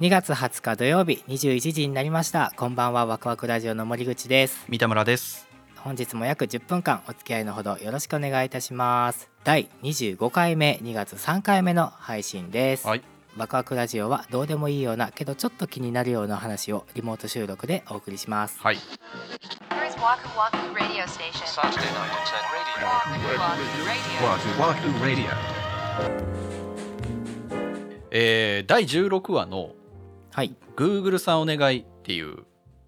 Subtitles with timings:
[0.00, 2.52] 2月20日土曜日21時になりました。
[2.56, 4.64] こんばんはワクワクラジオの森口です。
[4.68, 5.46] 三田村です。
[5.76, 9.30] 本日も約10分間お付き合いのほどよろしくお願いいたします。
[9.44, 13.02] 第25回目2月3回目の配信です、はい。
[13.36, 18.58] ワクワクラジオはどうでもいいようなけどちょっと気になるような話をリモート収録でお送りします。
[18.58, 18.74] はい。
[18.74, 21.46] Here is Waku Waku Radio Station.
[21.46, 22.90] Saturday night at 10 radio.
[24.26, 25.30] Waku Waku Wahoo Wahoo Radio.
[28.10, 29.72] えー、第16話の
[30.34, 32.38] はい「Google さんお願い」っていう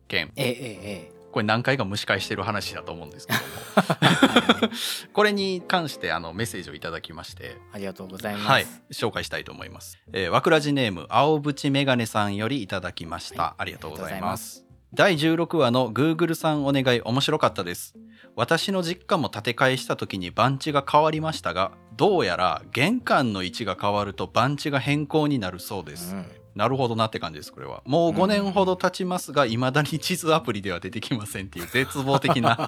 [0.08, 0.32] 件。
[0.34, 4.72] えええええこれ何回か蒸し返してる話だと思うんですけども。
[5.12, 7.58] これに関してあのメッセージをいただきまして。
[7.72, 8.66] ありがとうございます、はい。
[8.90, 13.54] 紹介したいと思います、えー、わくらじネーム青淵メガネさんよりいただきました、はい。
[13.58, 14.64] ありがとうございます。
[14.94, 17.94] 第16話の Google さんお願い面白かったです。
[18.34, 27.82] 私の実家も建て替えした時に番地が変わりましたがどうやら玄関の位置が変わると番地が変更になるそうです、うんなるほどなって感じですこれは。
[27.84, 32.56] もう5年ほど経ちますがいまだに地図アプリでは出てきませんっていう絶望的な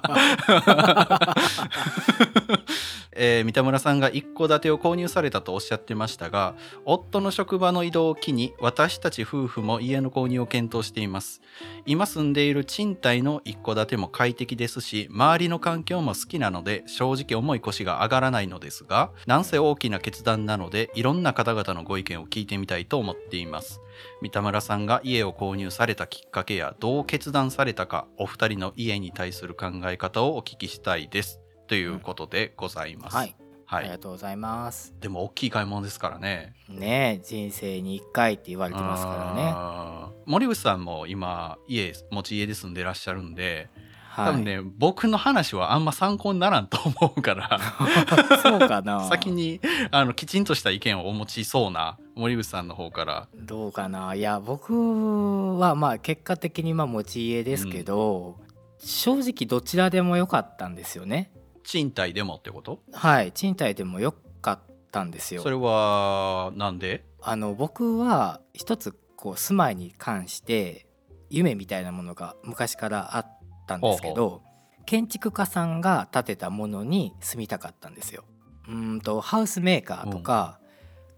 [3.21, 11.41] えー三田村さんが一戸建てを購入されたとおっしゃってましたが夫の職場の移動を機に私たち夫婦も家の購入を検討しています。
[11.85, 23.81] 今住んでいる賃貸の一戸建ても快適ですし周りの環境も好きなので正直重い腰が上がらないのですがなんせ大きな決断なのでいろんな方々のご意見を聞いてみたいと思っています。
[24.21, 31.41] 三田村さんが家を購入されたきっかけやどう決断されたかお二人の家に対する考え方をお聞きしたいです。
[31.69, 33.79] ということでございます、はい、はい。
[33.81, 34.95] ありがとうございます。
[34.99, 36.55] でも大きい買い物ですからね。
[36.67, 40.11] ねえ人生に1回って言われてますからね。
[40.25, 43.69] 森口さんも今家持ち家で住んでらっしゃるんで
[44.09, 44.25] はい。
[44.29, 47.59] 多分ね、僕の話はあんま参考にならんと思うから
[48.41, 49.03] そうかな。
[49.07, 53.27] 先にあのきちんとした意見をお持ちそうな森口さんの方から。
[53.35, 54.15] どうかな。
[54.15, 58.37] いや僕はまあ結果的にまあ持ち家ですけど、
[58.79, 61.31] 正直どちらでもよかったんですよね
[61.69, 62.81] 賃貸でもってこと？
[62.93, 64.59] はい賃貸でもよかっ
[64.91, 65.43] たんですよ。
[65.43, 67.05] それはなんで？
[67.21, 70.87] あの僕は一つこう住まいに関して
[71.29, 74.41] 夢みたいなものが昔からあったんですけど
[74.87, 78.23] 建築家さんが建てたものに住みたかったんですよ。
[78.67, 80.59] うーんとハウスメーカーとか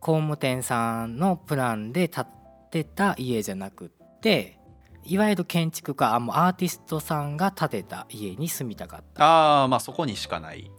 [0.01, 2.25] 工務店さんのプランで建
[2.71, 4.59] てた家じゃなくって
[5.03, 9.23] いわゆる建築家あもうアーティストさんが建てた家に住みたかった。
[9.23, 10.71] ああまあそこにしかない。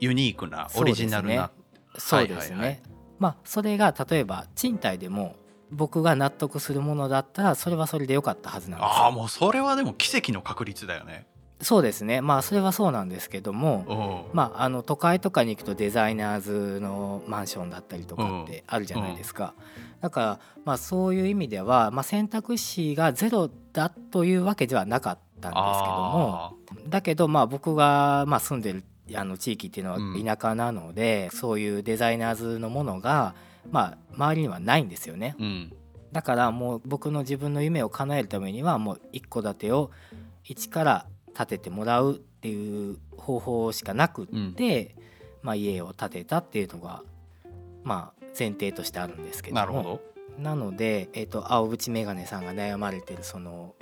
[0.00, 1.50] ユニークなオリジナルな。
[1.96, 2.56] そうですね。
[2.56, 2.82] はいはいはい。
[3.18, 5.36] まあそれが例えば賃貸でも
[5.70, 8.92] 僕が納得するものだったらそれはそれでよかったはずなんですよ。
[8.92, 11.26] ああもうそれはでも奇跡の確率だよね
[11.60, 12.20] そうですね。
[12.20, 19.54] まあそれはそうなんですけども、まあ、あの都会とかに行くとデザイナーズのマンションだったりとかってあるじゃないですか。
[20.00, 26.34] だからまあそういう意味では、まあ、選択肢がゼロだというわけではなかったんですけども。
[26.34, 26.52] あ
[26.88, 28.84] だけどまあ僕がまあ住んでる
[29.14, 30.24] あの地域っていうのうん。
[30.24, 33.34] は田舎なので、そういうデザイナーズのものが
[33.70, 35.36] まあ周りにはないんですよね。
[35.38, 35.72] ーうん。
[36.12, 39.90] だからもう僕の自分の夢を叶えるためにはもう一戸建てを
[40.44, 41.06] 一から
[41.36, 44.94] 建ててもらうっていう方法しかなくって、
[45.42, 47.02] まあ、家を建てたっていうのが
[47.82, 49.60] まあ前提としてあるんですけども。
[49.60, 50.00] なるほど。
[50.38, 53.74] なので、えー、と青淵メガネさんが悩まれてるその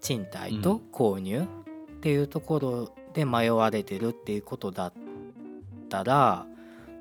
[0.00, 4.92] 賃貸と購入っていうところで迷われてるっていうことだっ
[5.88, 6.46] たら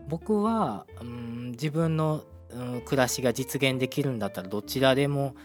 [0.08, 5.36] 僕は、うん、自分の、うん、暮らしが実現できるんだったらどちらでも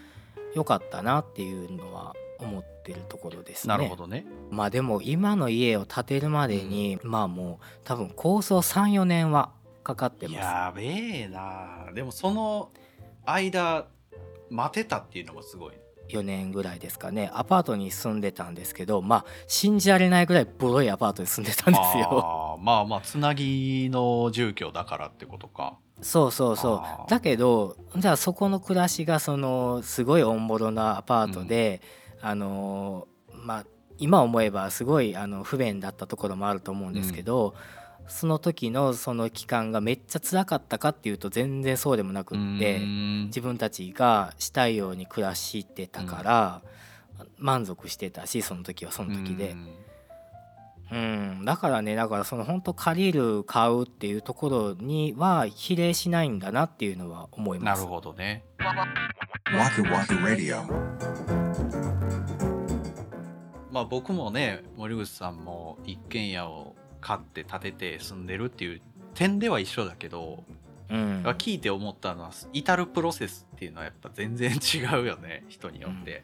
[0.55, 3.73] よかったなっていうのは思ってるところですね。
[3.75, 4.25] なるほどね。
[4.49, 9.51] まあでも今の家を建てるまでに、まあもう多分構想34年は
[9.83, 10.37] かかってます。
[10.37, 11.91] やべえな。
[11.93, 12.69] でもその
[13.25, 13.87] 間
[14.49, 15.73] 待てたっていうのもすごい
[16.09, 17.31] 4年ぐらいですかね。
[17.33, 22.55] アパートに住んでたんですけどまあ信じられないぐらいボロいアパートに住んでたんですよ。
[22.57, 25.77] あーまあまあつなぎの住居だからってことか。
[26.01, 27.09] そうそうそう。
[27.09, 31.81] だけどじゃあそこの暮らしがそのすごいオンボロなアパートで、
[32.25, 33.65] あのまあ
[33.97, 37.53] 今思えばすごいあの不便だったところもあると思うんですけど、
[38.07, 42.81] その時のその期間がめっちゃ辛かったかっていうと全然そうでもなくって。
[43.25, 46.61] 自分たちがしたいように暮らしてたから、
[47.37, 49.55] 満足してたしその時はその時で、
[50.91, 57.79] うん、だからねだからその本当借りる買うっていうところには比例しないんだなっていうのは思います。
[57.79, 58.43] なるほどね
[59.51, 61.44] Waku Waku Radio.
[63.75, 68.81] まあ僕もね森口さんも一軒家を買って建てて住んでるっていう
[69.13, 70.45] 点では一緒だけど
[70.89, 71.23] うん。
[71.37, 76.23] 聞いて思ったのは至るプロセスっていうのはやっぱ全然違うよね 人によって、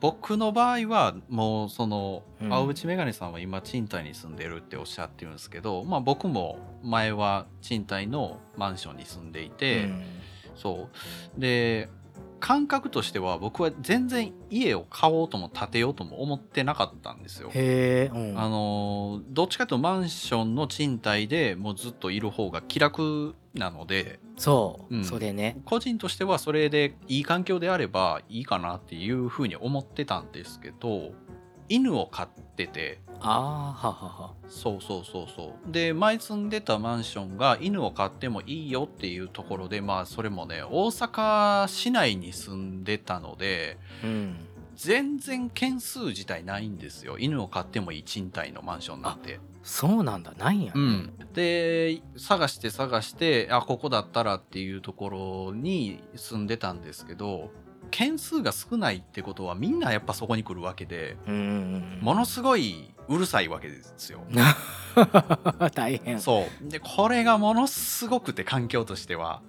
[0.00, 2.52] 僕の場合はもうそのうん。
[2.52, 10.04] 青淵メガネさんは今賃貸に住んでるっておっしゃってるんですけど、まあ僕も前は賃貸のマンションに住んでいて、うん。
[10.54, 10.88] そ
[11.36, 11.40] う。
[11.40, 11.88] で
[12.40, 17.50] 感覚としては僕は全然家を買おうとも建てようとも思ってなかったんですよ。
[17.52, 25.04] へえ、うん、あのどっちかというとマンションの賃貸でもうずっといる方が気楽なのでそう、うん。
[25.04, 25.56] それね。
[25.64, 31.12] 個人としてはそれでいい環境であればいいかなっていうふうに思ってたんですけど
[31.68, 33.00] 犬を飼ってて。
[33.20, 34.34] ああははは。
[34.48, 35.72] そうそうそうそう。
[35.72, 44.36] で前住んでたマンションが犬を飼ってもいいよっていうところでまあそれもね大阪市内に住んでたのでうん。
[44.76, 47.16] 全然件数自体ないんですよ。
[47.18, 49.40] 犬を飼ってもいい賃貸のマンションなんて。
[49.62, 50.32] そうなんだ。
[50.38, 57.50] ないんや、うん、で探して探してあここだったらっていうところに住んでたんですけど
[57.96, 64.20] 件数が少ないってことはみんなやっぱそこに来るわけでものすごいうるさいわけですよ。
[65.74, 66.20] 大変。
[66.20, 66.68] そう。
[66.68, 69.40] でこれがものすごくて環境としては。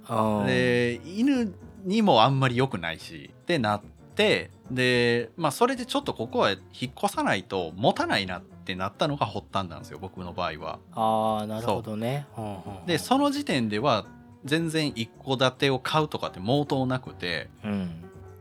[0.46, 1.54] で犬
[1.84, 3.32] にもあんまり良くないし。
[3.34, 3.82] ってなっ
[4.16, 6.58] てでまあそれでちょっとここは引
[6.90, 10.80] っ越さないと持たないなってなったのが発端なんですよ僕の場合は。
[10.94, 12.28] あーなるほどね。
[12.38, 12.86] うんうんうん。
[12.86, 14.06] でその時点では
[14.46, 17.97] 全然一戸建てを買うとかって毛頭なくてうん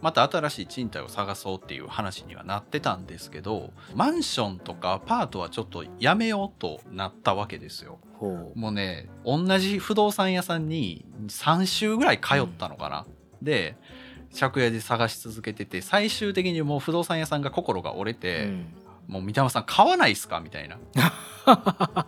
[0.06, 7.98] また新しい賃貸を探そうっていう話にはなってたんですけどマンションとかアパートはちょっとやめようとなったわけですよ。
[8.14, 13.04] ほうもうね同じ不動産屋さんに3週ぐらい通ったのかな。
[13.42, 13.74] で
[14.38, 18.48] 借家で探し続けてて最終的にもう不動産屋さんが心が折れて、
[19.08, 20.78] もう三玉さん買わないっすかみたいな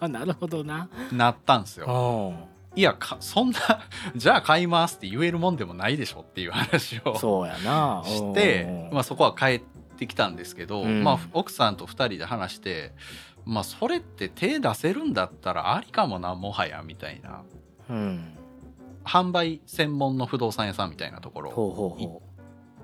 [0.02, 2.32] うん、 なるほどななったんですよ。
[2.78, 3.58] うんいやか そんな
[4.14, 8.02] じゃあ買いますって言えるもんでもないでしょっていう話をそうやな。
[8.06, 9.62] して、まあ、そこは帰っ
[9.96, 11.02] てきたんですけど、うん。
[11.02, 12.92] まあ、奥さんと2人で話して、
[13.44, 17.30] まあ、それって手出せるんだったらありかもなもはやみたいな。
[17.30, 17.42] あ
[17.90, 18.38] うん。
[19.04, 22.27] 販売専門の不動産屋さんみたいなところほう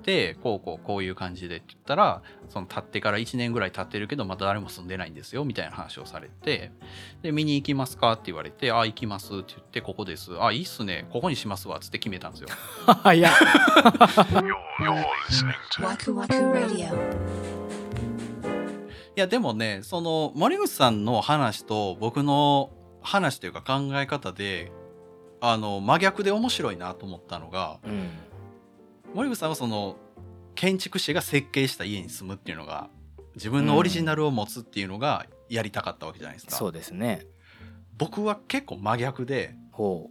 [0.05, 6.73] ほうほでこうこうこういう感じでって言ったらその建ってから1年ぐらい経ってるけどまだ誰も住んでないんですよみたいな話をされて
[7.23, 8.12] で見に行きますか？
[8.12, 11.06] って言われて「あ行きます」って言って「ここです」「あいいっすね。
[11.11, 12.49] ここにしますわ」っつって決めたんですよ。
[13.06, 13.31] う いや.
[19.17, 22.71] いやでもねその森口さんの話と僕の
[23.03, 24.73] 話というか考え方で
[25.41, 28.09] あの真逆で面白いなと思ったのがうん
[29.15, 29.97] 森口さんはその
[30.57, 32.89] 建築士が設計した家に住むっていうのが
[33.37, 36.57] 自分のオリジナルを持つっていうのがやりたかったわけじゃないですか。
[36.57, 37.27] そうですね。
[37.97, 40.11] 僕は結構真逆でほ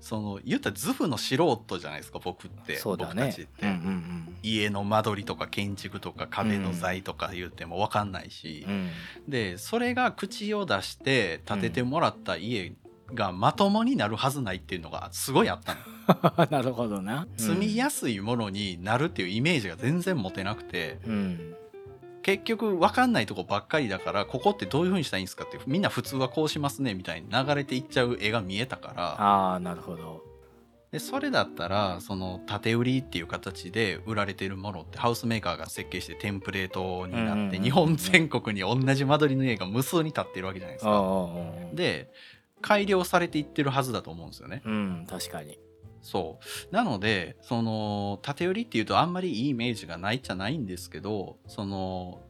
[0.00, 2.78] その言ったら図譜の素人じゃないですか僕っうてね。
[2.84, 8.90] 僕たちって、うんうん家の間取りとか建築とか壁の材とか言っても分かんないし、うんうん。
[9.28, 12.72] でそれが口を出して建ててもらった家
[13.14, 17.26] がまともになるはずないっていうのがすごいあったの、 なるほどな。
[17.36, 20.98] 住みやすいものになるっていうイメージが全然持てなくて。
[21.06, 21.54] うん。
[22.22, 29.02] 結局分かんないとこばっかりだからここってどういう風にしたらいいんですかってみんな普通はこうしますねみたいに流れていっちゃう絵が見えたから。
[29.18, 30.28] ああなるほど。
[30.90, 41.28] でそれだったらその建売りっていう形で売られているものってハウスメーカーが設計してテンプレートになって日本全国に同じ間取りの家が無数に建ってるわけじゃないですか。
[41.74, 42.10] で
[42.60, 44.62] 改良されていってるはずだと思うんですよね。
[44.64, 45.58] うん確かに。
[46.02, 46.38] そ
[46.70, 46.74] う。
[46.74, 52.20] なのでその建売りっていうとあんまりいいイメージがないじゃないんですけどその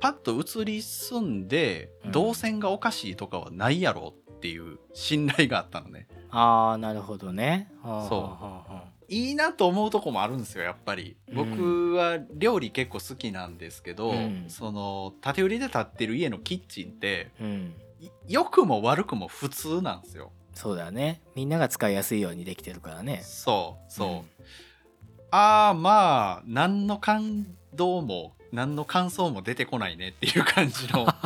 [0.00, 2.12] パッと移り住んでうん。
[2.12, 6.08] 動線がおかしいとかはないやろっていう信頼があったのね。
[6.30, 7.70] ああなるほどね。
[7.82, 8.90] はあそう。
[9.12, 11.16] いいなと思うとこもあるんですよやっぱり。
[11.28, 11.34] うん。
[11.34, 14.44] 僕は料理結構好きなんですけど、うん。
[14.48, 17.48] その建売りで建ってる家のキッチンってうん。
[17.48, 17.89] い
[18.28, 20.32] 良くも悪くも普通なんですよ。
[20.54, 21.22] そうだね。
[21.34, 23.20] みんなが使いやすいようにできてるからね。
[23.22, 24.42] そうそう、
[25.30, 31.06] ああまあ何の感動も何の感想も出てこないねっていう感じの。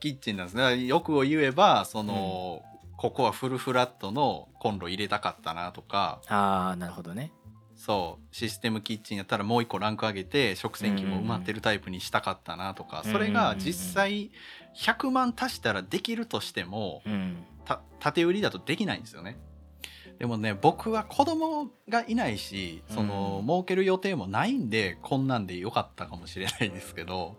[0.00, 0.84] キッチンなんですね。
[0.84, 2.62] よくを言えばその、
[2.96, 6.20] ここはフルフラットのコンロ入れたかったなとか。
[6.28, 7.32] ああなるほどね
[7.78, 14.32] そうシステムキッチンやったらもう一個ランク上げて食洗機も埋まってるタイプにしたかったなとか、それが実際
[14.76, 19.38] 100万足したらできるとしてもうんた縦売りだとできないんですよね。
[20.18, 27.36] でもね僕は子供がいないしその、うん儲ける予定もないんでこんなんでよかったかもしれないですけど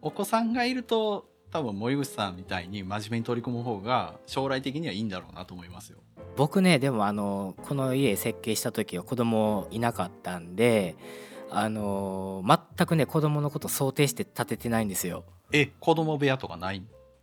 [0.00, 5.98] お子さんがいると多分森口さんみたいに真面目に取り組む方が将来的にはいいんだろうなと思いますよ。
[6.36, 10.96] 僕ねでもあのこの家設計した時は子供いなかったんで
[11.50, 12.44] あの
[12.76, 15.24] 全くね子供のこと想定して建ててないんですよ。
[15.52, 16.82] え子供部屋とかない？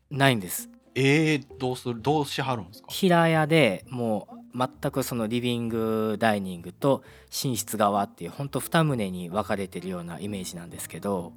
[0.10, 0.70] ないんです。
[0.96, 2.88] えー、どうするどうしはるんですか？
[2.90, 7.04] 平屋でもう全くそのリビングダイニングと
[7.44, 11.34] 寝室側っていうほんと2棟に分かれてるようなイメージなんですけど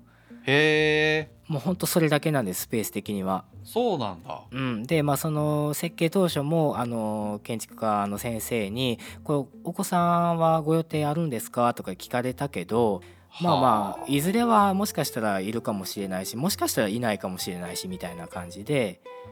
[0.47, 3.45] へえもうほんとそれだけなんですスペース的には。
[3.65, 4.43] そうなんだ。
[4.51, 9.99] うん、でまあその設計当初もあの建築家の先生に「これお子さ
[10.31, 13.03] んはご予定あるんですか?」とか聞かれたけど
[13.41, 19.26] まあまあいずれはもしかしたらいるかもしれないしもしかしたらいないかもしれないしみたいな感じであ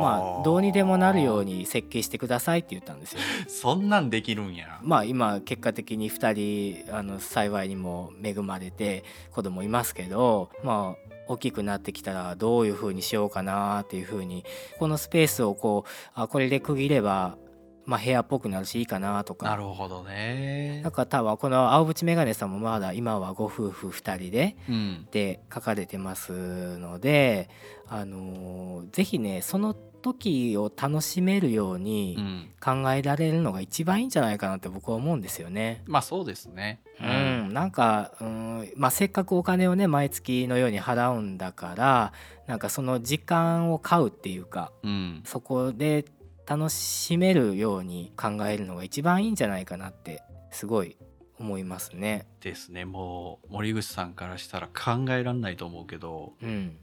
[0.00, 3.20] まあどうにでもなるように設計してくださいって言ったんですよ。
[3.48, 4.78] そんなんできるんや。
[4.82, 14.44] まあ今結果的に2人あの幸いにも恵まれて子供いますけどまあ大きくなってきたらどういう風にしようかなっていう風に
[14.78, 17.36] このスペースをこうあこれで区切れば、
[17.84, 19.56] まあ、部屋っぽくなるしいいかなとなか。
[19.56, 20.92] るほどねなん。
[20.92, 25.08] か多分この青渕メガネさんもまだ今はご夫婦2人でうん。
[25.10, 27.48] で書かれてますので、
[27.88, 32.48] あのーぜひねその時を楽しめるよううにん。
[32.60, 35.82] 考えられるのが一番いいんじゃないかなって僕は思うんですよね。
[35.86, 36.80] まあそうですね。
[37.00, 42.12] うん、なんか、うんまあ、せっかくお金をね毎月のように払うんだから
[42.46, 45.22] なんかその時間を買うっていうかうん。
[45.24, 46.04] そこで
[46.46, 50.96] 楽しめるように考えるのが一番いいんじゃないかなってすごい
[51.38, 52.26] 思いますね。
[52.40, 52.84] ですね。
[52.84, 56.76] もう森口さんからしたら考えらんないと思うけど、うん、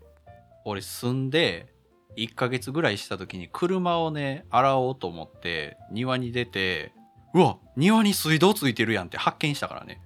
[0.66, 1.74] 俺住んで
[2.18, 6.92] 1ヶ月ぐらいした時に車をね洗おうと思って庭に出て
[7.34, 10.02] うわ庭に水道ついてるやんって発見したからね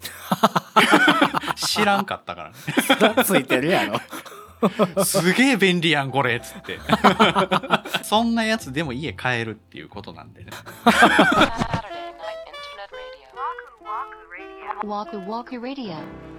[1.55, 3.99] 知らんかったからねついてるやろ。
[5.03, 6.79] すげえ便利やんこれっつって。
[8.03, 10.51] そんなやつでも家買えるっていうことなんでね。
[14.83, 16.32] Night Internet Radio.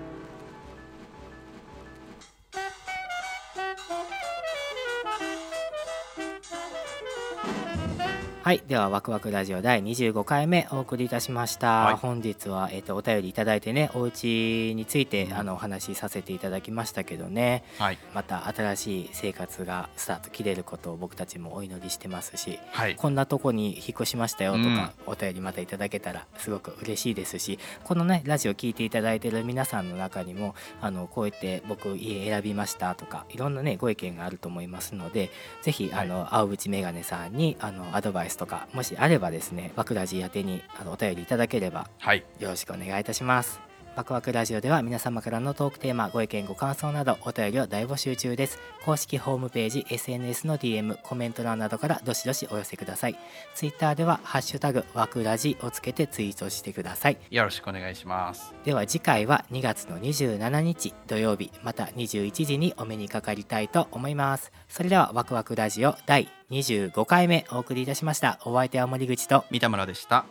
[8.44, 11.94] はいではワクワクラジオ第25回目お送りいたしました、はい。
[11.94, 17.64] 本日は、えー、とお便りいただいてねお家についてあのお話しさせていただきましたけどね。
[17.78, 17.98] はい。
[18.12, 22.96] また新しい生活がスタート切れることを僕たちもお祈りしてますしはい。
[22.96, 35.30] こんなとこに引っ越しましたよとか、お便りまたいただけたらすごく嬉しいですしこのねラジオ聞いていただいてる皆さんの中にもあのこうやって僕家選びましたとかいろんなねご意見があると思いますので
[35.62, 43.63] ぜひあの、青渕メガネさんにあのアドバイスとかもしあればですねバクラジ宛てにあのお便りいただければはいよろしくお願いいたします。
[43.96, 48.58] ワクワクラジオでは皆様からのトークテーマ、ご意見、ご感想などお便りを大募集中です。
[48.84, 53.16] 公式ホームページ、SNS の DM、コメント欄などからどしどしお寄せください。
[53.54, 57.18] ツイッターではハッシュタグワクラジをつけてツイートしてください。
[57.30, 64.50] よろしくお願いしますでは次回は2月の27日土曜日、また21時にお目にかかりたいと思います。
[64.68, 68.40] それではワクワクラジオ第25回目お送りいたしました。
[68.44, 70.24] お相手は森口と三田村でした